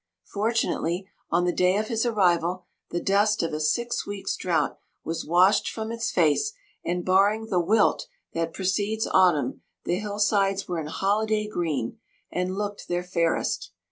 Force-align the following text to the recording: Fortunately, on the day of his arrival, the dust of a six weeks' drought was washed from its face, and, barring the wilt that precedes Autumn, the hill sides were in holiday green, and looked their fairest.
Fortunately, 0.25 1.07
on 1.29 1.45
the 1.45 1.53
day 1.53 1.77
of 1.77 1.87
his 1.87 2.07
arrival, 2.07 2.65
the 2.89 2.99
dust 2.99 3.43
of 3.43 3.53
a 3.53 3.59
six 3.59 4.03
weeks' 4.03 4.35
drought 4.35 4.79
was 5.03 5.27
washed 5.27 5.69
from 5.69 5.91
its 5.91 6.09
face, 6.09 6.53
and, 6.83 7.05
barring 7.05 7.51
the 7.51 7.59
wilt 7.59 8.07
that 8.33 8.51
precedes 8.51 9.05
Autumn, 9.05 9.61
the 9.85 9.99
hill 9.99 10.17
sides 10.17 10.67
were 10.67 10.79
in 10.79 10.87
holiday 10.87 11.47
green, 11.47 11.99
and 12.31 12.57
looked 12.57 12.87
their 12.87 13.03
fairest. 13.03 13.73